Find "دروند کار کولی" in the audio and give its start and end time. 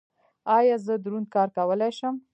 1.03-1.89